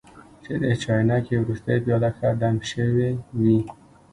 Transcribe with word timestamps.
چې 0.43 0.53
د 0.61 0.63
چاینکې 0.81 1.35
وروستۍ 1.39 1.77
پیاله 1.85 2.09
ښه 2.17 2.29
دم 2.41 2.55
شوې 2.71 3.09
وي. 3.41 3.59